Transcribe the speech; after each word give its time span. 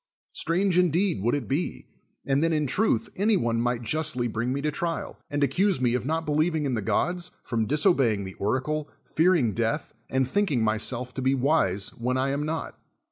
Strange 0.33 0.79
indeed 0.79 1.21
would 1.21 1.35
it 1.35 1.47
be, 1.47 1.85
and 2.25 2.43
then 2.43 2.51
in 2.51 2.65
truth 2.65 3.07
any 3.17 3.37
one 3.37 3.61
might 3.61 3.83
justly 3.83 4.27
bring 4.27 4.51
me 4.51 4.59
to 4.59 4.71
trial, 4.71 5.19
and 5.29 5.43
ac 5.43 5.51
cuse 5.53 5.79
me 5.79 5.93
of 5.93 6.07
not 6.07 6.25
believing 6.25 6.65
in 6.65 6.73
the 6.73 6.81
gods, 6.81 7.29
from 7.43 7.67
diso 7.67 7.95
b(\ving 7.95 8.23
the 8.25 8.33
oracle, 8.39 8.89
fearing 9.05 9.53
death, 9.53 9.93
and 10.09 10.27
thinking 10.27 10.63
myself 10.63 11.13
to 11.13 11.21
be 11.21 11.35
wise 11.35 11.89
when 11.89 12.17
I 12.17 12.29
am 12.29 12.47
not. 12.47 12.79